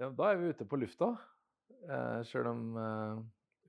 [0.00, 1.10] Ja, da er vi ute på lufta.
[1.84, 3.18] Eh, Sjøl om eh,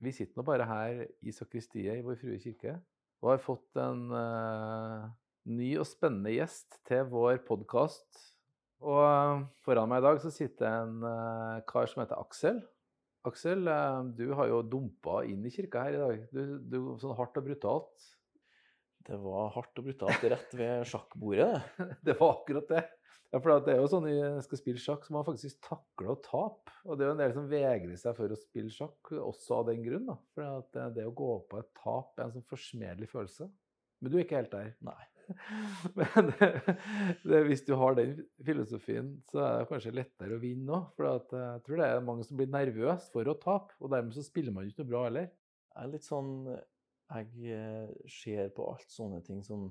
[0.04, 2.78] vi sitter nå bare her i sakristiet i Vår Frue kirke
[3.24, 5.04] og har fått en eh,
[5.48, 8.22] ny og spennende gjest til vår podkast.
[8.84, 12.60] Og eh, foran meg i dag så sitter en eh, kar som heter Aksel.
[13.28, 16.26] Aksel, eh, du har jo dumpa inn i kirka her i dag.
[16.32, 18.10] Du, du Sånn hardt og brutalt.
[19.04, 21.48] Det var hardt og brutalt rett ved sjakkbordet.
[21.76, 21.88] det.
[22.08, 22.84] Det var akkurat det.
[23.34, 26.12] Ja, for det er jo sånn når skal spille sjakk, så må man faktisk takle
[26.12, 26.70] å tape.
[26.86, 29.64] Og det er jo en del som vegrer seg for å spille sjakk, også av
[29.72, 30.04] den grunn.
[30.06, 30.14] da.
[30.36, 33.48] For det, det å gå på et tap er en sånn forsmedelig følelse.
[33.98, 34.70] Men du er ikke helt der.
[34.86, 35.02] Nei.
[35.98, 36.48] Men det,
[37.24, 38.14] det, hvis du har den
[38.46, 40.92] filosofien, så er det kanskje lettere å vinne òg.
[40.94, 44.14] For eh, jeg tror det er mange som blir nervøse for å tape, og dermed
[44.14, 45.26] så spiller man ikke noe bra heller.
[45.74, 46.32] Jeg er litt sånn
[47.12, 49.68] Jeg eh, ser på alt sånne ting som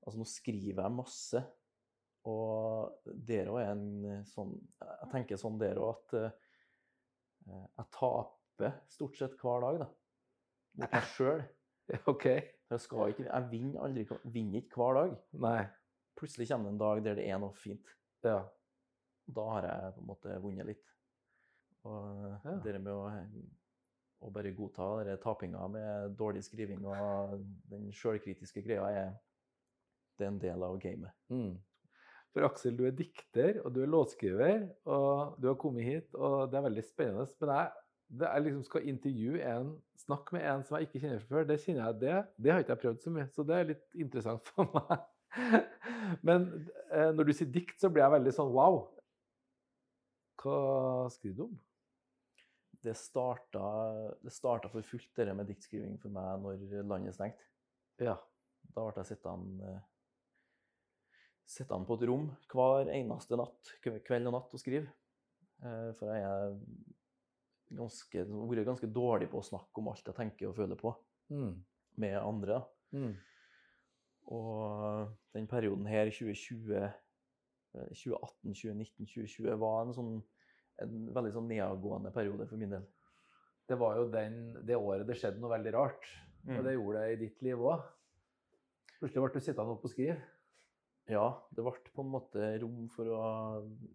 [0.00, 1.40] Altså, nå skriver jeg masse,
[2.24, 6.30] og der òg er en eh, sånn Jeg tenker sånn der òg at uh,
[7.50, 9.88] jeg taper stort sett hver dag, da.
[10.80, 11.42] Mot meg sjøl.
[12.06, 12.44] Okay.
[12.68, 15.14] For jeg skal ikke Jeg vinner aldri vinner ikke hver dag.
[15.42, 15.62] Nei.
[16.20, 17.88] Plutselig kommer det en dag der det er noe fint.
[18.22, 18.44] Ja.
[19.26, 20.92] Da har jeg på en måte vunnet litt.
[21.90, 22.54] Og Ja.
[22.62, 23.08] det med å,
[24.20, 27.40] å bare godta den tapinga med dårlig skriving og
[27.70, 29.12] den sjølkritiske greia, er,
[30.18, 31.14] det er en del av gamet.
[31.32, 31.54] Mm.
[32.30, 36.50] For Aksel, du er dikter, og du er låtskriver, og du har kommet hit, og
[36.50, 37.26] det er veldig spennende.
[37.40, 37.72] Men jeg,
[38.22, 39.72] jeg liksom skal intervjue en,
[40.04, 42.62] snakke med en som jeg ikke kjenner fra før, det kjenner jeg det, det har
[42.62, 45.08] ikke jeg prøvd så mye, så det er litt interessant for meg.
[46.26, 46.46] Men
[46.90, 48.80] eh, når du sier dikt, så blir jeg veldig sånn wow.
[50.40, 50.60] Hva
[51.16, 51.58] skriver du om?
[52.82, 53.62] Det starta,
[54.24, 57.44] det starta for fullt, det med diktskriving for meg når landet stengte.
[58.00, 58.14] Ja.
[58.74, 59.74] Da ble jeg sittende
[61.50, 64.86] sittende på et rom hver eneste natt, kveld og natt og skrive.
[65.64, 66.54] Eh, For jeg er
[67.76, 70.94] ganske, vært ganske dårlig på å snakke om alt jeg tenker og føler på
[71.30, 71.64] Mm.
[71.96, 72.62] med andre.
[72.92, 73.16] Mm.
[74.30, 76.92] Og den perioden her, 2020, eh,
[77.94, 80.22] 2018, 2019, 2020, var en, sånn,
[80.80, 82.84] en veldig sånn nedadgående periode for min del.
[83.70, 84.36] Det var jo den,
[84.66, 86.08] det året det skjedde noe veldig rart,
[86.46, 86.64] og Mm.
[86.64, 87.82] det gjorde det i ditt liv òg.
[88.98, 90.16] Plutselig ble du sittende oppe og skrive.
[91.10, 93.20] Ja, det ble på en måte rom for å,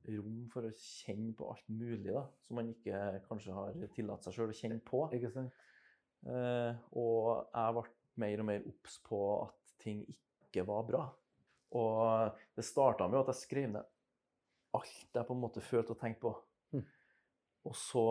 [0.10, 4.34] rom for å kjenne på alt mulig da, som man ikke kanskje har tillatt seg
[4.36, 5.06] sjøl å kjenne på.
[5.16, 5.54] Ikke sant?
[6.28, 7.86] Eh, og jeg ble
[8.26, 11.04] mer og mer obs på at ting ikke var bra.
[11.76, 13.86] Og det starta med at jeg skrev ned
[14.76, 16.34] alt jeg på en måte følte og tenkte på.
[17.66, 18.04] Og så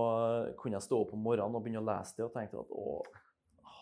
[0.58, 2.98] kunne jeg stå opp om morgenen og begynne å lese det og tenkte at å,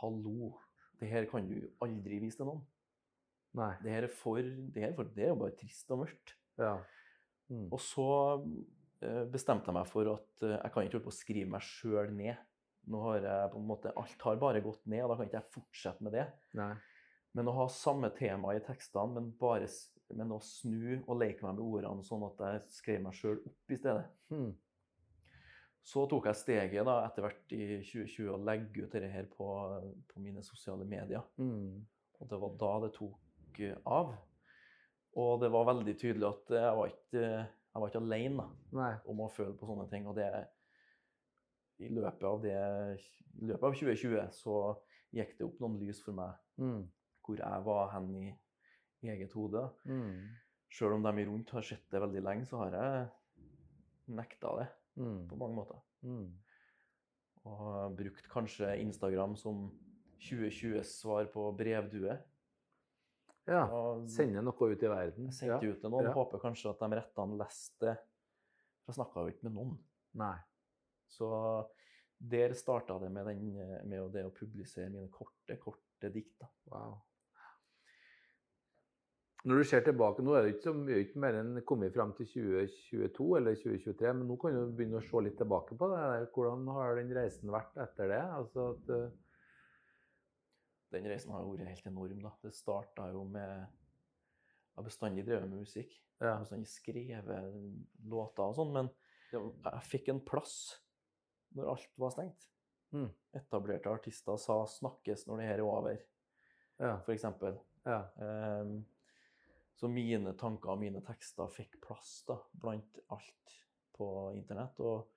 [0.00, 0.53] hallo,
[1.00, 2.62] det her kan du aldri vise til noen.
[3.59, 3.72] Nei.
[3.83, 6.34] Det her er for, det her er, for, det er jo bare trist og mørkt.
[6.60, 6.77] Ja.
[7.53, 7.66] Mm.
[7.69, 8.09] Og så
[9.05, 11.66] eh, bestemte jeg meg for at eh, jeg kan ikke holde på å skrive meg
[11.66, 12.41] sjøl ned.
[12.93, 15.39] Nå har jeg på en måte, Alt har bare gått ned, og da kan ikke
[15.39, 16.27] jeg fortsette med det.
[16.59, 16.72] Nei.
[17.33, 19.69] Men å ha samme tema i tekstene, men bare
[20.16, 23.72] men å snu og leke meg med ordene sånn at jeg skrev meg sjøl opp
[23.72, 24.04] i stedet.
[24.33, 24.50] Mm.
[25.82, 29.48] Så tok jeg steget da etter hvert i 2020 å legge ut dette her på,
[30.12, 31.25] på mine sosiale medier.
[31.43, 31.81] Mm.
[32.22, 34.12] Og det var da det tok eh, av.
[35.19, 38.47] Og det var veldig tydelig at jeg var ikke, jeg var ikke alene
[38.78, 38.92] Nei.
[39.10, 40.06] om å føle på sånne ting.
[40.09, 40.28] Og det
[41.82, 42.54] i løpet det,
[43.42, 44.56] i løpet av 2020 så
[45.12, 46.84] gikk det opp noen lys for meg Mm.
[47.25, 48.26] hvor jeg var hen i,
[49.03, 49.65] i eget hode.
[49.88, 50.28] Mm.
[50.72, 53.09] Sjøl om de rundt har sett det veldig lenge, så har jeg
[54.12, 54.66] nekta det
[54.97, 55.28] Mm.
[55.28, 55.80] på mange måter.
[56.03, 56.26] Mm.
[57.48, 59.64] Og brukt kanskje Instagram som
[60.22, 62.19] 2020s svar på brevdue.
[63.50, 63.64] Ja.
[63.66, 65.30] Og Sende noe ut i verden.
[65.32, 65.56] jeg ja.
[65.58, 66.12] ut til noen, Ja.
[66.14, 67.97] håper kanskje at de rettene leste det.
[68.84, 69.78] For jeg snakka jo ikke med noen.
[70.14, 70.36] Nei.
[71.09, 71.28] Så
[72.22, 76.44] der starta det med, den, med det å publisere mine korte, korte dikt.
[76.70, 77.00] Wow.
[79.42, 82.12] Når du ser tilbake, Nå er det ikke så mye ikke mer enn kommet fram
[82.14, 86.03] til 2022 eller 2023, men nå kan du begynne å se litt tilbake på det.
[86.36, 88.21] Hvordan har den reisen vært etter det?
[88.22, 89.10] Altså at, eh,
[90.92, 92.21] Den reisen har jo vært helt enorm.
[92.22, 92.30] da.
[92.42, 93.66] Det starta jo med
[94.72, 95.91] Jeg har bestandig drevet med musikk.
[96.21, 96.34] Jeg ja.
[96.36, 98.88] har bestandig skrevet låter og sånn, men
[99.33, 100.78] jeg fikk en plass
[101.54, 102.47] når alt var stengt.
[102.92, 103.10] Mm.
[103.34, 106.03] Etablerte artister sa 'snakkes når det her er over',
[106.80, 106.97] Ja.
[106.98, 107.24] f.eks.
[107.86, 108.06] ja.
[108.16, 108.86] Um,
[109.78, 113.57] så mine tanker og mine tekster fikk plass da, blant alt
[113.97, 115.09] på internett, og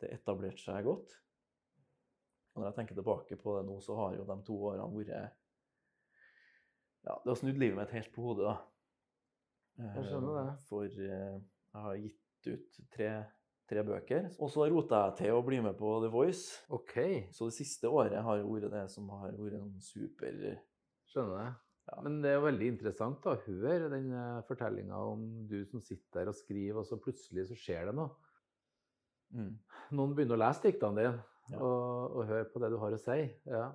[0.00, 1.16] det etablerte seg godt.
[2.54, 5.34] Og når jeg tenker tilbake på det nå, så har jo de to årene vært
[7.06, 8.56] Ja, det har snudd livet mitt helt på hodet, da.
[9.94, 10.46] Jeg skjønner det.
[10.54, 13.10] Eh, For eh, jeg har gitt ut tre
[13.66, 14.30] tre bøker.
[14.38, 16.62] Og så rota jeg til å bli med på The Voice.
[16.74, 16.96] OK.
[17.34, 20.36] Så det siste året har jo vært det som har vært en super
[21.06, 21.52] Skjønner jeg.
[21.86, 22.00] Ja.
[22.02, 24.08] Men det er jo veldig interessant å høre den
[24.48, 28.10] fortellinga om du som sitter der og skriver, og så plutselig så skjer det noe.
[29.36, 29.52] mm.
[29.94, 31.60] Noen begynner å lese diktene dine Ja.
[31.62, 33.20] og, og høre på det du har å si.
[33.46, 33.68] Ja.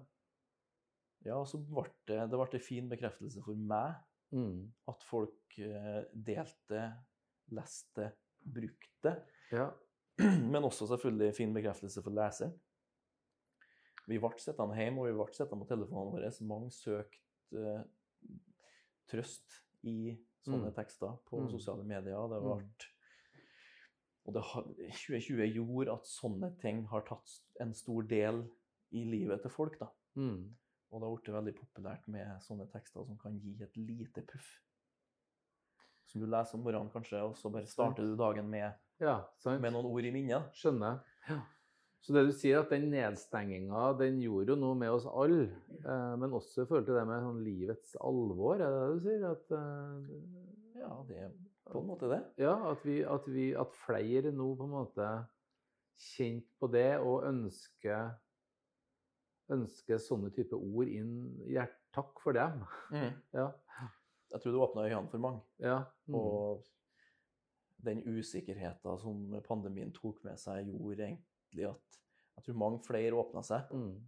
[1.23, 3.99] Ja, og så ble det, det ble en fin bekreftelse for meg
[4.31, 4.71] Mm.
[4.87, 6.81] at folk eh, delte,
[7.51, 8.11] leste,
[8.47, 9.11] brukte.
[9.51, 9.65] ja.
[10.51, 12.53] Men også selvfølgelig fin bekreftelse for leseren.
[14.07, 16.31] Vi ble sittende hjemme, og vi ble sittende på telefonene våre.
[16.47, 17.83] Mange søkte eh,
[19.07, 20.75] trøst i sånne Mm.
[20.75, 21.50] tekster på Mm.
[21.51, 22.27] sosiale medier.
[22.30, 22.57] Det Mm.
[22.57, 22.69] ble
[24.27, 28.44] Og det har, 2020 gjorde at sånne ting har tatt en stor del
[28.92, 29.80] i livet til folk.
[29.80, 29.88] da.
[30.15, 30.53] Mm.
[30.92, 34.59] Og det har blitt veldig populært med sånne tekster som kan gi et lite puff.
[36.06, 39.71] Som du leser om morgenen kanskje, og så bare starter du dagen med, ja, med
[39.74, 40.51] noen ord i minnet.
[40.53, 41.01] Skjønner.
[41.30, 41.42] Ja.
[42.01, 45.44] Så det du sier, at den nedstenginga, den gjorde jo noe med oss alle.
[45.83, 49.03] Eh, men også i forhold til det med sånn livets alvor, er det det du
[49.06, 49.27] sier?
[49.30, 51.36] At, eh, Ja, det er
[51.69, 52.24] på en måte det.
[52.42, 55.12] ja, at, vi, at, vi, at flere nå på en måte
[56.01, 58.15] kjent på det og ønsker
[59.51, 61.13] ønsker sånne type ord inn
[61.51, 62.62] hjert, Takk for dem.
[63.36, 63.50] Ja.
[64.31, 65.42] Jeg tror det åpna øynene for mange.
[65.59, 65.81] ja.
[66.07, 66.15] Mm.
[66.15, 66.63] Og
[67.83, 72.00] den usikkerheten som pandemien tok med seg, gjorde egentlig at
[72.38, 73.69] jeg tror mange flere åpna seg.
[73.75, 74.00] Mm.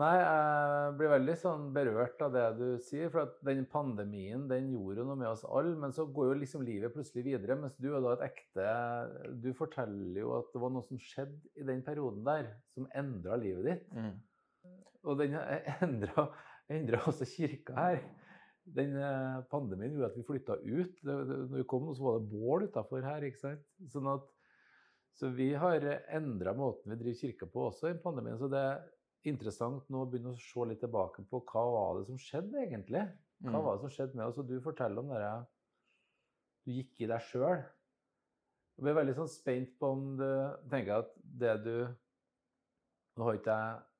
[0.00, 3.10] Nei, jeg blir veldig sånn berørt av det du sier.
[3.12, 5.74] For at den pandemien den gjorde jo noe med oss alle.
[5.80, 7.58] Men så går jo liksom livet plutselig videre.
[7.60, 8.70] Mens du er da et ekte
[9.44, 13.36] Du forteller jo at det var noe som skjedde i den perioden der, som endra
[13.40, 13.86] livet ditt.
[13.92, 14.16] Mm.
[15.02, 15.36] Og den
[15.84, 16.28] endra,
[17.04, 18.02] også kirka her.
[18.62, 21.00] Den eh, pandemien gjorde at vi flytta ut.
[21.02, 23.28] Det, det, når vi kom, så var det bål utafor her.
[23.28, 23.66] ikke sant?
[23.92, 24.24] Sånn at,
[25.18, 28.38] så vi har endra måten vi driver kirka på også i pandemien.
[28.40, 28.82] Så det er
[29.28, 33.04] interessant nå å begynne å se litt tilbake på hva var det som skjedde egentlig.
[33.42, 33.64] Hva Mm.
[33.64, 34.38] var det som skjedde med oss?
[34.38, 35.46] Og du forteller om det
[36.64, 37.62] du gikk i deg sjøl.
[38.76, 40.28] Jeg blir veldig sånn spent på om du
[40.70, 41.74] tenker at det du
[43.18, 43.56] Nå, har ikke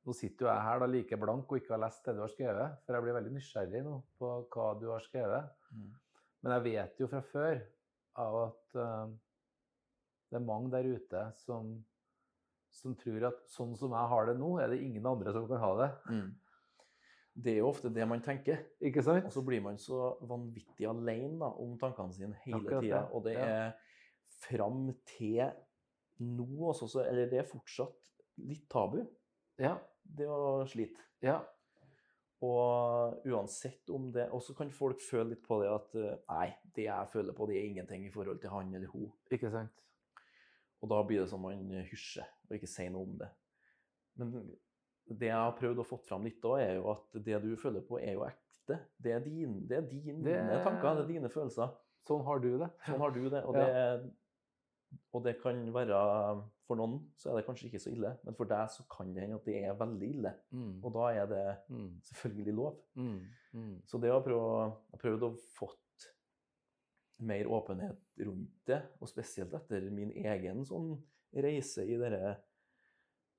[0.06, 2.30] nå sitter jo jeg her da like blank og ikke har lest det du har
[2.32, 5.50] skrevet, for jeg blir veldig nysgjerrig nå på hva du har skrevet.
[5.70, 5.90] Mm.
[6.42, 7.60] Men jeg vet jo fra før
[8.16, 9.12] av at eh,
[10.32, 11.74] det er mange der ute som,
[12.72, 15.60] som tror at sånn som jeg har det nå, er det ingen andre som kan
[15.60, 15.90] ha det.
[16.08, 16.30] Mm.
[17.44, 18.62] Det er jo ofte det man tenker.
[18.80, 19.26] Ikke sant?
[19.28, 23.02] Og så blir man så vanvittig alene da, om tankene sine hele tida.
[23.12, 23.74] Og det er
[24.42, 25.44] fram til
[26.22, 28.12] nå også, så, eller det er fortsatt
[28.48, 29.02] litt tabu,
[29.60, 29.76] Ja.
[30.02, 31.04] det å slite.
[31.24, 31.42] Ja.
[32.42, 36.48] Og uansett om det Og så kan folk føle litt på det at eh, nei,
[36.74, 39.12] det jeg føler på, det er ingenting i forhold til han eller hun.
[39.30, 39.84] Ikke sant?
[40.82, 43.28] Og da blir det som man hysjer og ikke sier noe om det.
[44.18, 44.32] Men
[45.08, 47.84] det jeg har prøvd å få fram litt da, er jo at det du føler
[47.86, 48.78] på, er jo ekte.
[49.02, 51.70] Det er, din, det er dine Det- tanker, det er dine følelser.
[52.06, 52.70] Sånn har du det.
[52.86, 53.44] Sånn har du det.
[53.44, 53.66] Og, Ja.
[53.96, 54.12] det.
[55.14, 58.44] og det kan være For noen så er det kanskje ikke så ille, men for
[58.46, 60.30] deg så kan det hende at det er veldig ille.
[60.54, 60.80] Mm.
[60.84, 62.00] Og da er det Mm.
[62.00, 62.76] selvfølgelig lov.
[62.96, 63.20] Mm.
[63.54, 63.82] Mm.
[63.86, 65.91] Så det å prøve, har prøvd å fått
[67.18, 70.94] mer åpenhet rundt det, og spesielt etter min egen sånn
[71.32, 72.36] reise i dette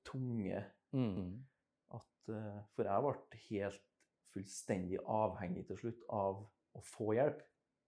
[0.08, 0.63] tunge
[0.94, 1.44] Mm.
[1.89, 3.82] at eh, For jeg ble helt
[4.34, 7.42] fullstendig avhengig til slutt av å få hjelp.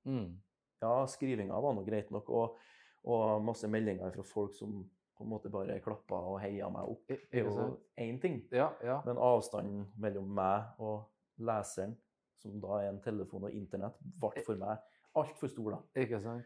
[0.10, 0.42] Mm.
[0.82, 2.58] Ja, skrivinga var nå greit nok, og,
[3.06, 4.84] og masse meldinger fra folk som
[5.15, 7.68] på en måte bare klappa og heia meg opp, er jo
[8.01, 8.42] én ting.
[8.51, 8.98] Ja, ja.
[9.06, 11.06] Men avstanden mellom meg og
[11.38, 11.96] leseren,
[12.42, 14.82] som da er en telefon og internett, ble for meg
[15.15, 15.79] altfor stor, da.
[16.03, 16.45] Ikke sant?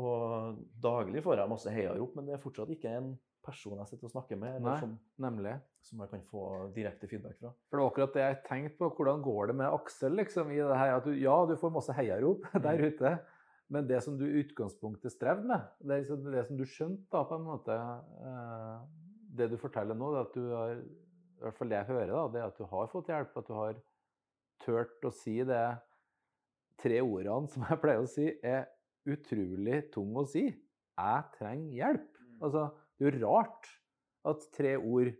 [0.00, 3.10] Og daglig får jeg masse heiarop, men det er fortsatt ikke en
[3.44, 4.76] person jeg sitter og snakker med, Nei.
[4.80, 5.56] som, Nemlig.
[5.82, 6.42] som jeg kan få
[6.76, 7.50] direkte feedback fra.
[7.68, 8.88] For det var akkurat det jeg tenkte på.
[8.96, 10.94] Hvordan går det med Aksel liksom, i det her?
[11.00, 12.86] At du, ja, du får masse heiarop der Mm.
[12.92, 13.12] ute,
[13.72, 17.08] men det som du i utgangspunktet strevde med, det, er liksom det som du skjønte
[17.12, 18.82] da, på en måte eh,
[19.32, 22.24] Det du forteller nå, det at du har I hvert fall det jeg hører, da,
[22.34, 23.36] det at du har fått hjelp.
[23.40, 23.78] At du har
[24.62, 25.62] turt å si det
[26.82, 28.66] tre ordene som jeg pleier å si, er
[29.08, 30.46] utrolig tung å si.
[30.98, 32.08] Jeg trenger hjelp.
[32.42, 33.70] Altså, det er jo rart
[34.28, 35.12] at tre ord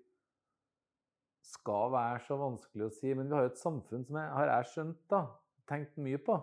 [1.52, 3.14] skal være så vanskelig å si.
[3.14, 5.22] Men vi har jo et samfunn som jeg, har jeg skjønt, da,
[5.70, 6.36] tenkt mye på.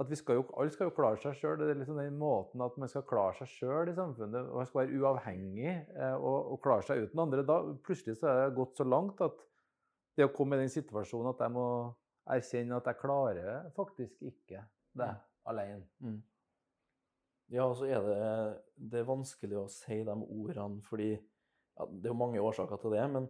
[0.00, 1.58] At vi skal jo, alle skal jo klare seg sjøl.
[1.60, 4.48] Det er liksom den måten at man skal klare seg sjøl i samfunnet.
[4.48, 7.44] og Man skal være uavhengig eh, og, og klare seg uten andre.
[7.48, 9.44] Da plutselig så er det gått så langt at
[10.16, 11.66] det å komme i den situasjonen at jeg må
[12.30, 14.62] erkjenne at jeg klarer faktisk ikke
[14.98, 15.10] det
[15.48, 15.86] alene.
[15.98, 16.20] Mm.
[17.52, 18.18] Ja, og så er det,
[18.92, 22.92] det er vanskelig å si de ordene, fordi ja, Det er jo mange årsaker til
[22.92, 23.26] det, men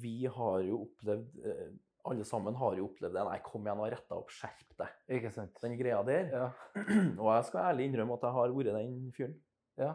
[0.00, 1.72] vi har jo opplevd eh,
[2.08, 3.24] Alle sammen har jo opplevd det.
[3.26, 4.96] Nei, kom igjen og retta opp, skjerp deg.
[5.16, 5.56] Ikke sant?
[5.62, 6.28] Den greia der.
[6.32, 6.48] Ja.
[7.22, 9.38] Og jeg skal ærlig innrømme at jeg har vært den fyren.
[9.80, 9.94] ja.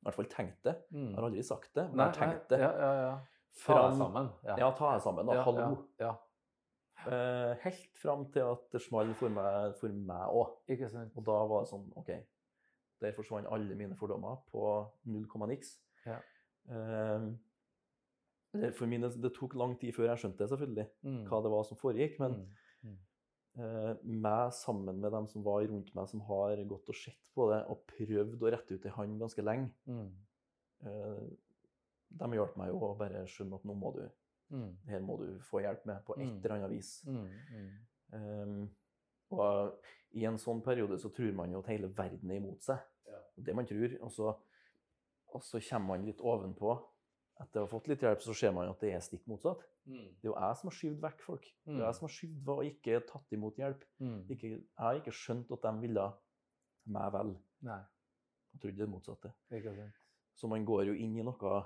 [0.00, 0.72] I hvert fall tenkt det.
[0.94, 1.10] Mm.
[1.10, 2.58] Jeg har aldri sagt det, men Nei, jeg har tenkt det.
[2.62, 3.16] Ja, ja, ja.
[3.60, 4.28] Ta deg sammen.
[4.46, 4.54] Ja.
[4.62, 5.34] Ja, ta deg sammen, da.
[5.36, 5.66] Ja, Hallo.
[6.00, 6.12] Ja,
[7.06, 10.50] Eh, helt fram til at det smalt for meg òg.
[11.16, 12.10] Og da var det sånn OK.
[13.00, 15.78] Der forsvant alle mine fordommer på null komma niks.
[16.06, 16.18] Ja.
[18.52, 21.24] Det- for mine, det tok lang tid før jeg skjønte selvfølgelig, Mm.
[21.28, 22.18] hva det var som foregikk.
[22.18, 22.50] Men
[22.84, 22.98] Mm.
[23.58, 27.48] uh, meg sammen med dem som var rundt meg, som har gått og sett på
[27.50, 30.10] det og prøvd å rette ut ei hånd ganske lenge, Mm.
[30.82, 34.10] de hjalp meg jo å bare skjønne at nå må du,
[34.50, 34.76] Mm.
[34.88, 36.36] her må du få hjelp med på et Mm.
[36.44, 37.04] eller annet vis.
[37.06, 37.28] Mm.
[37.54, 37.70] Mm.
[38.12, 38.70] Um,
[39.30, 39.76] og
[40.12, 42.78] i en sånn periode så tror man jo at hele verden er imot seg.
[43.06, 43.18] Ja.
[43.36, 43.94] Det man tror.
[44.02, 44.32] Og så,
[45.34, 46.72] og så kommer man litt ovenpå.
[47.40, 49.62] Etter å ha fått litt hjelp, så ser man jo at det er stikk motsatt.
[49.86, 50.08] Mm.
[50.20, 51.46] Det er jo jeg som har skyvd vekk folk.
[51.64, 53.84] Det er jeg som har skyvd og ikke tatt imot hjelp.
[54.00, 54.18] Mm.
[54.34, 56.12] Ikke, jeg har ikke skjønt at de ville
[56.86, 57.36] meg vel.
[57.62, 57.80] Nei,
[58.52, 59.32] Jeg trodde det motsatte.
[59.52, 59.94] ikke sant.
[60.34, 61.62] Så man går jo inn i noe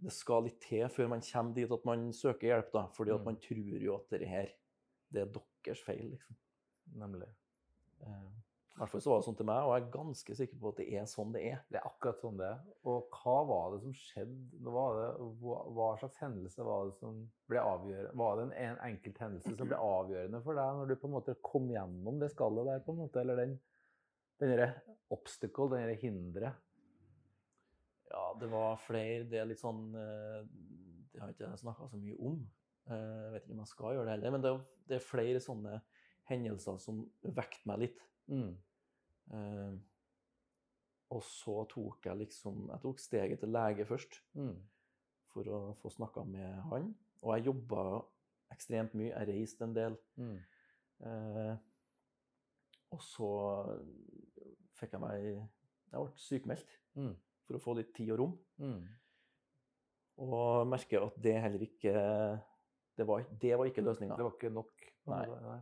[0.00, 2.86] Det skal litt til før man kommer dit at man søker hjelp, da.
[2.96, 3.24] Fordi at Mm.
[3.24, 4.48] man tror jo at det her,
[5.12, 6.36] det er deres feil, liksom.
[6.96, 7.28] Nemlig.
[8.02, 8.30] Eh,
[8.70, 10.68] I hvert fall så var det sånn til meg, og jeg er ganske sikker på
[10.70, 11.58] at det er sånn det er.
[11.68, 12.60] Det er akkurat sånn det er.
[12.88, 14.60] Og hva var det som skjedde?
[14.62, 15.26] Hva, var det,
[15.76, 17.18] hva, slags hendelse var det som
[17.50, 18.16] ble avgjørende?
[18.16, 21.16] Var det en, en enkelt hendelse som ble avgjørende for deg når du på en
[21.18, 23.20] måte kom gjennom det skallet der, på en måte?
[23.20, 23.60] Eller den,
[24.40, 24.70] den derre
[25.10, 26.54] obstacle, den derre hinderet?
[28.10, 29.24] Ja, det var flere.
[29.30, 30.40] Det er litt sånn eh,
[31.12, 32.40] Det har ikke jeg snakka så mye om.
[32.90, 35.04] Eh, Jeg vet ikke om jeg skal gjøre det heller, men det er, det er
[35.06, 35.80] flere sånne
[36.30, 38.02] hendelser som vekket meg litt.
[38.30, 38.50] Mm.
[39.34, 39.78] Eh,
[41.10, 44.56] Og så tok jeg liksom Jeg tok steget til lege først Mm.
[45.32, 46.94] for å få snakka med han.
[47.22, 48.02] Og jeg jobba
[48.50, 49.10] ekstremt mye.
[49.14, 49.96] Jeg reiste en del.
[50.16, 50.38] Mm.
[51.06, 51.56] Eh,
[52.92, 53.28] og så
[54.74, 57.14] fikk jeg meg Jeg ble sykemeldt Mm.
[57.50, 58.32] For å få litt tid og rom.
[58.62, 58.80] Mm.
[60.20, 61.92] Og merker at det heller ikke
[62.98, 64.16] Det var, det var ikke løsninga.
[64.18, 64.88] Det var ikke nok?
[65.08, 65.22] Nei.
[65.40, 65.60] Nei.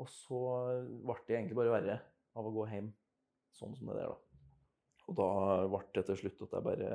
[0.00, 0.38] Og så
[1.04, 1.96] ble det egentlig bare verre
[2.34, 2.88] av å gå hjem
[3.54, 4.46] sånn som det der, da.
[5.04, 5.26] Og da
[5.68, 6.88] ble det til slutt at jeg bare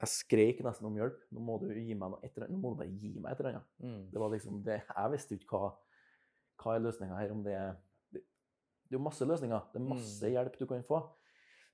[0.00, 1.20] Jeg skreik nesten om hjelp.
[1.32, 2.46] Nå må du gi meg noe etter.
[2.48, 3.68] Nå må du bare gi meg et eller annet.
[3.84, 4.00] Mm.
[4.12, 5.70] Det var liksom det Jeg visste jo ikke hva,
[6.62, 7.76] hva er løsninga her, om det er
[8.16, 9.68] det, det er jo masse løsninger.
[9.72, 10.32] Det er masse Mm.
[10.32, 11.02] hjelp du kan få.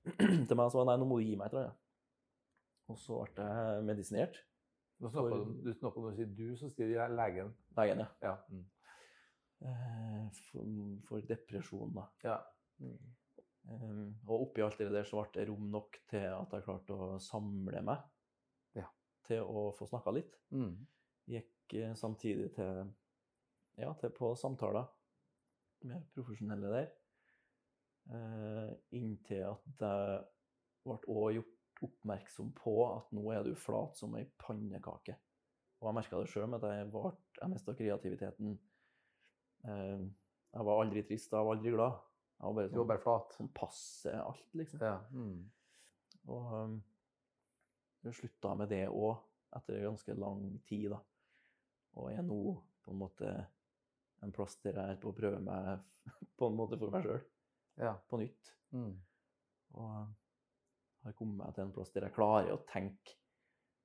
[0.47, 1.79] Til meg var det nei, nå må du gi meg et eller annet.
[2.91, 4.39] Og så ble jeg medisinert.
[4.99, 7.53] Nå snakker For- du, du snakker om å si du, så sier jeg legen.
[7.79, 8.09] Legen, ja.
[8.27, 8.33] Ja.
[8.51, 8.65] Mm.
[9.63, 10.71] Eh, For,
[11.07, 12.07] for depresjon, da.
[12.27, 12.37] ja.
[12.83, 12.97] Mm.
[13.63, 16.97] Um, og oppi alt det der så ble det rom nok til at jeg klarte
[16.99, 18.01] å samle meg.
[18.75, 18.89] Ja.
[19.23, 20.33] Til å få snakka litt.
[20.51, 20.73] Mm.
[21.31, 22.81] Gikk eh, samtidig til,
[23.79, 24.89] ja, til på samtaler
[25.87, 26.91] med profesjonelle der.
[28.11, 30.23] Eh, inntil at jeg
[30.83, 35.15] ble også gjort oppmerksom på at nå er du flat som ei pannekake.
[35.79, 38.57] Og jeg merka det sjøl med at jeg, var, jeg mista kreativiteten.
[39.67, 40.03] Eh,
[40.53, 42.01] jeg var aldri trist, jeg var aldri glad.
[42.37, 43.35] Jeg var bare Du var sånn, bare flat.
[43.37, 44.83] sånn passe alt, liksom.
[44.83, 44.97] Ja.
[45.15, 45.37] Mm.
[46.33, 46.77] Og um,
[48.03, 49.15] jeg slutta med det òg,
[49.55, 50.99] etter ganske lang tid, da.
[51.99, 52.39] Og er nå
[52.83, 53.31] på en måte
[54.23, 55.83] en plass der jeg er på å prøve meg
[56.39, 57.21] på en måte for meg sjøl,
[57.79, 57.93] ja.
[58.09, 58.53] på nytt.
[58.73, 58.93] Mm.
[59.73, 60.15] Og um,
[61.03, 63.17] har kommet meg til en plass der jeg klarer å tenke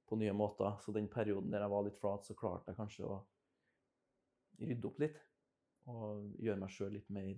[0.08, 0.78] på nye måter.
[0.84, 3.18] Så den perioden der jeg var litt flat, så klarte jeg kanskje å
[4.60, 5.18] rydde opp litt.
[5.88, 7.32] Og gjøre meg sjøl litt mer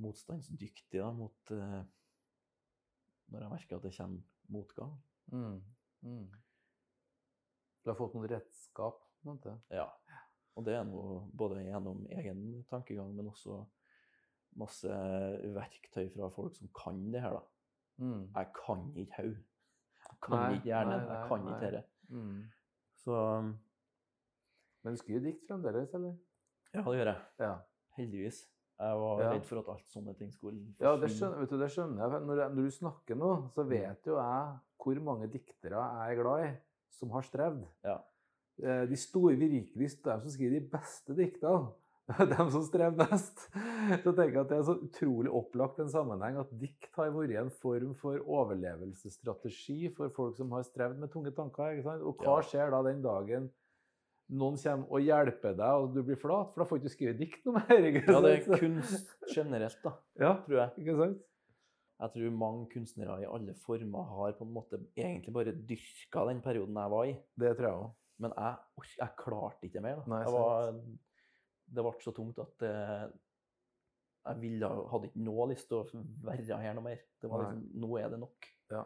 [0.00, 1.82] motstandsdyktig da, mot uh,
[3.30, 4.96] Når jeg merker at det kommer motgang.
[5.32, 5.60] Mm.
[6.04, 6.26] Mm.
[7.84, 9.54] Du har fått noen redskap, måte.
[9.72, 9.86] Ja.
[10.54, 13.62] Og det er noe både gjennom egen tankegang, men også
[14.56, 14.88] masse
[15.54, 17.42] verktøy fra folk som kan det her, da.
[18.04, 18.28] Mm.
[18.34, 19.36] Jeg kan ikke hode.
[20.04, 21.04] Jeg kan Nei, ikke hjernen.
[21.08, 21.84] Jeg kan ikke dette.
[22.08, 22.42] Mm.
[23.04, 23.52] Så um,
[24.84, 26.16] Men du skriver dikt fremdeles, eller?
[26.74, 27.20] ja, det gjør jeg.
[27.40, 27.54] Ja.
[27.96, 28.40] Heldigvis.
[28.78, 29.30] Jeg var Ja.
[29.32, 32.22] redd for at alt sånne ting skulle Ja, det skjønner, vet du, det skjønner jeg.
[32.26, 33.48] Når, jeg- når du snakker nå, Mm.
[33.54, 36.56] så vet jo jeg hvor mange diktere jeg er glad i,
[36.90, 37.64] som har strevd.
[37.84, 37.98] Ja.
[38.62, 41.72] Eh, De store, virkelig de som skriver de beste diktene,
[42.30, 43.46] de som strever mest,
[44.04, 47.38] Så tenker jeg at det er så utrolig opplagt en sammenheng at dikt har vært
[47.40, 51.72] en form for overlevelsesstrategi for folk som har strevd med tunge tanker.
[51.78, 52.04] ikke sant?
[52.04, 53.48] Og hva skjer da den dagen
[54.34, 57.16] noen kommer og hjelper deg, og du blir flat, for da får du ikke skrive
[57.18, 57.88] dikt noe mer.
[57.90, 59.94] ikke Ja, det er kunst generelt, da,
[60.24, 60.84] Ja, tror jeg.
[60.84, 61.24] ikke sant?
[62.04, 66.40] Jeg tror mange kunstnere i alle former har på en måte egentlig bare dyrka den
[66.44, 67.12] perioden jeg var i.
[67.40, 67.92] Det tror jeg òg.
[68.24, 70.00] Men jeg, jeg klarte ikke mer.
[70.00, 70.10] Da.
[70.10, 70.74] Nei, jeg var,
[71.74, 72.72] det ble så tungt at det,
[74.24, 77.00] jeg ville, hadde ikke noe lyst til å være her noe mer.
[77.20, 78.48] Det var liksom, Nå er det nok.
[78.72, 78.84] Ja.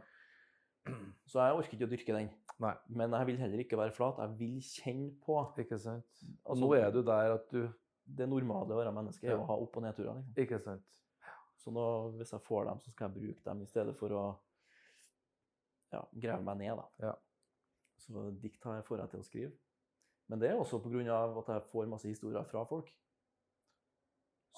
[1.28, 2.30] Så jeg orker ikke å dyrke den.
[2.64, 2.72] Nei.
[2.90, 4.18] Men jeg vil heller ikke være flat.
[4.24, 6.08] Jeg vil kjenne på Ikke sant?
[6.42, 7.68] Altså, nå er du der at du
[8.08, 9.38] Det normale å være menneske er Ja.
[9.42, 10.16] å ha opp- og nedturer.
[10.16, 10.42] Liksom.
[10.42, 11.02] Ikke sant?
[11.60, 11.84] Så nå,
[12.16, 14.22] hvis jeg får dem, så skal jeg bruke dem i stedet for å
[15.92, 16.78] ja, grave meg ned.
[16.78, 16.86] Da.
[17.10, 17.14] Ja.
[18.00, 19.52] Så dikt får jeg til å skrive.
[20.28, 21.18] Men det er også pga.
[21.40, 22.90] at jeg får masse historier fra folk.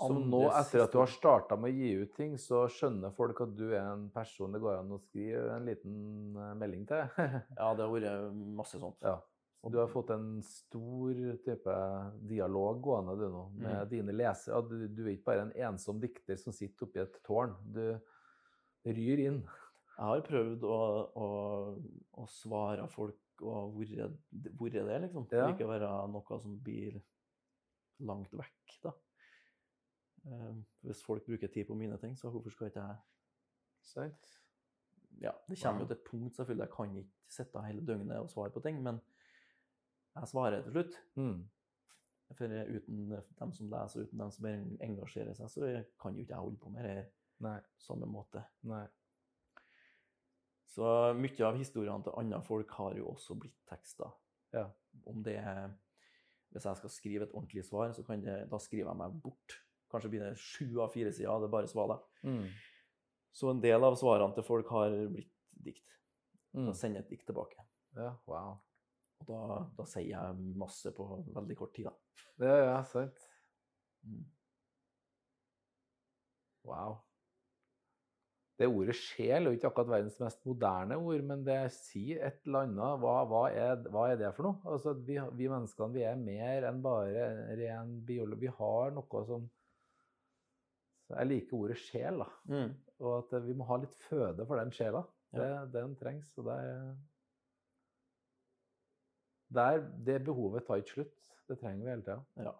[0.00, 3.42] Andres nå, etter at du har starta med å gi ut ting, så skjønner folk
[3.44, 5.98] at du er en person det går an å skrive en liten
[6.40, 7.02] eh, melding til.
[7.60, 8.96] Ja, det har vært masse sånt.
[9.04, 9.18] ja.
[9.60, 11.72] Og du har fått en stor type
[12.30, 13.88] dialog gående du nå, med Mm.
[13.90, 14.62] dine lesere.
[14.64, 17.52] Du, du er ikke bare en ensom dikter som sitter oppi et tårn.
[17.68, 17.82] Du
[18.88, 19.42] ryr inn.
[19.98, 20.78] Jeg har prøvd å,
[21.12, 21.28] å,
[22.24, 25.28] å svare folk og vært vært det, liksom.
[25.32, 25.48] Ja.
[25.52, 26.98] Ikke være noe som blir
[28.06, 28.92] langt vekk, da.
[30.24, 32.98] Um, Hvis folk bruker tid på mine ting, så hvorfor skal ikke jeg
[33.80, 34.34] Sant?
[35.20, 36.66] Ja, det kommer jo til et punkt, selvfølgelig.
[36.66, 39.00] Jeg kan ikke sitte hele døgnet og svare på ting, men
[40.16, 41.00] jeg svarer til slutt.
[41.16, 41.48] Mm.
[42.36, 42.44] For
[42.76, 44.46] uten dem som leser, uten dem som
[44.86, 45.70] engasjerer seg, så
[46.02, 47.08] kan jo ikke jeg holde på med
[47.40, 48.44] det samme måte.
[48.68, 48.84] Nei.
[50.70, 50.86] Så
[51.18, 54.12] mye av historiene til andre folk har jo også blitt tekster.
[54.54, 54.68] Ja.
[55.06, 55.70] Om det er
[56.50, 59.54] Hvis jeg skal skrive et ordentlig svar, så kan det, da skriver jeg meg bort.
[59.90, 62.00] Kanskje blir det sju av fire sider, det er bare svaler.
[62.26, 62.48] Mm.
[63.30, 65.30] Så en del av svarene til folk har blitt
[65.62, 65.94] dikt.
[66.50, 66.64] Mm.
[66.66, 67.62] Da sender jeg et dikt tilbake.
[67.94, 68.58] Ja, wow.
[69.20, 71.94] Og da, da sier jeg masse på veldig kort tid, da.
[72.42, 73.22] Ja, ja, sant.
[74.02, 74.26] Mm.
[76.66, 76.98] Wow.
[78.60, 82.42] Det ordet sjel er jo ikke akkurat verdens mest moderne ord, men det sier et
[82.44, 82.98] eller annet.
[83.00, 84.60] Hva, hva, er, hva er det for noe?
[84.68, 88.36] Altså, vi, vi menneskene vi er mer enn bare ren biolog.
[88.42, 89.46] Vi har noe som
[91.10, 92.26] Jeg liker ordet sjel, da.
[92.52, 92.74] Mm.
[93.00, 95.00] Og at vi må ha litt føde for den sjela.
[95.32, 95.40] Ja.
[95.40, 96.34] Det, den trengs.
[96.36, 96.82] Og det er
[99.56, 101.16] der, Det behovet tar ikke slutt.
[101.48, 102.20] Det trenger vi hele tida.
[102.44, 102.52] Ja.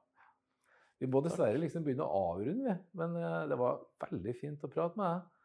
[1.01, 2.79] Vi må dessverre liksom begynne å avrunde.
[2.97, 5.37] Men eh, det var veldig fint å prate med deg.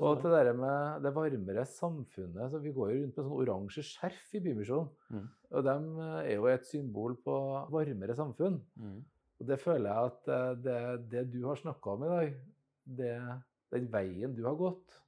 [0.00, 2.50] Og til det med det varmere samfunnet.
[2.50, 4.88] så Vi går jo rundt med sånn oransje skjerf i Bymisjonen.
[5.12, 5.26] Mm.
[5.54, 5.74] Og de
[6.06, 7.36] eh, er jo et symbol på
[7.72, 8.58] varmere samfunn.
[8.80, 9.00] Mm.
[9.40, 10.78] Og det føler jeg at eh, det,
[11.12, 12.36] det du har snakka om i dag,
[13.00, 13.14] det,
[13.76, 15.00] den veien du har gått,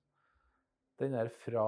[1.01, 1.67] den er fra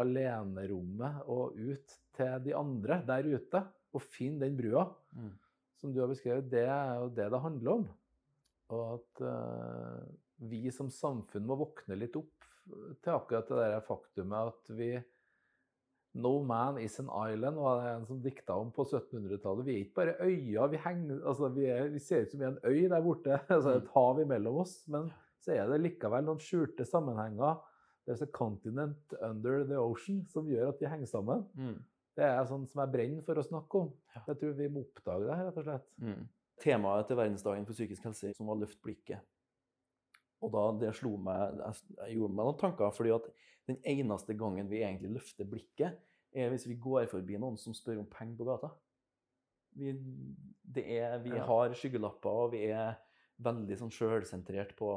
[0.00, 3.62] alenerommet og ut til de andre der ute,
[3.94, 5.30] og finne den brua Mm.
[5.78, 7.84] som du har beskrevet, det er jo det det handler om.
[8.72, 10.00] Og at uh,
[10.48, 12.48] vi som samfunn må våkne litt opp
[13.04, 14.94] til akkurat det der faktumet at vi
[16.14, 19.64] No man is an island, var det en som dikta om på 1700-tallet.
[19.66, 20.68] Vi er ikke bare øyer.
[20.70, 23.40] Vi, henger, altså vi, er, vi ser ut som vi er en øy der borte.
[23.56, 24.76] altså Et hav imellom oss.
[24.86, 25.08] Men
[25.42, 27.58] så er det likevel noen skjulte sammenhenger.
[28.06, 31.42] There's a continent under the ocean som gjør at vi henger sammen.
[31.58, 31.82] Mm.
[32.14, 33.90] Det er sånn som jeg brenner for å snakke om.
[34.14, 35.88] Jeg tror vi må oppdage det, her, rett og slett.
[35.98, 36.26] Mm.
[36.62, 39.20] Temaet til verdensdagen for psykisk helse som var løft blikket.
[40.44, 43.28] Og da det slo meg Jeg, gjorde meg noen tanker, fordi at
[43.68, 45.96] den eneste gangen vi egentlig løfter blikket,
[46.34, 48.70] er hvis vi går forbi noen som spør om penger på gata.
[49.74, 49.92] Vi,
[50.76, 51.44] det er, vi Ja.
[51.46, 52.98] har skyggelapper, og vi er
[53.42, 54.90] veldig sånn sjølsentrert på,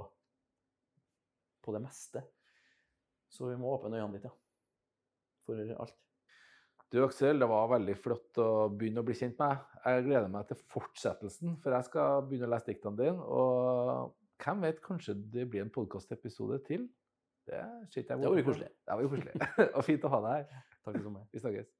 [1.63, 2.23] på det meste.
[3.29, 4.33] Så vi må åpne øynene litt, ja.
[5.47, 5.95] For alt.
[6.93, 9.79] Du Aksel, det var veldig flott å begynne å bli kjent med deg.
[9.83, 13.25] Jeg gleder meg til fortsettelsen, for jeg skal begynne å lese diktene dine.
[13.27, 16.87] Og hvem vet, kanskje det blir en podkastepisode til?
[17.47, 18.71] Det jeg Det var jo koselig.
[18.87, 19.35] Det var jo koselig.
[19.77, 20.63] og fint å ha deg her.
[20.87, 21.27] Takk for meg.
[21.35, 21.76] Vi snakkes.